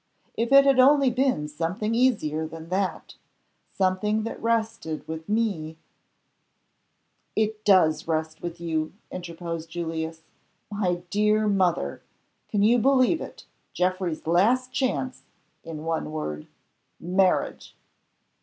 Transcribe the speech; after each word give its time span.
If 0.33 0.51
it 0.51 0.65
had 0.65 0.79
only 0.79 1.11
been 1.11 1.47
something 1.47 1.93
easier 1.93 2.47
than 2.47 2.69
that; 2.69 3.13
something 3.71 4.23
that 4.23 4.41
rested 4.41 5.07
with 5.07 5.29
me" 5.29 5.77
"It 7.35 7.63
does 7.63 8.07
rest 8.07 8.41
with 8.41 8.59
you," 8.59 8.93
interposed 9.11 9.69
Julius. 9.69 10.23
"My 10.71 11.03
dear 11.11 11.47
mother! 11.47 12.01
can 12.49 12.63
you 12.63 12.79
believe 12.79 13.21
it? 13.21 13.45
Geoffrey's 13.73 14.25
last 14.25 14.71
chance 14.73 15.17
is 15.17 15.23
(in 15.65 15.83
one 15.83 16.11
word) 16.11 16.47
Marriage!" 16.99 17.75